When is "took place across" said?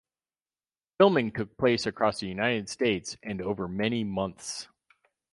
1.31-2.19